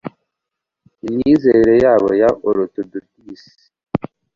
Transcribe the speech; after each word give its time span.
Imyizerere 1.07 1.73
yabo 1.85 2.09
ya 2.21 2.29
orotodogisi. 2.47 3.53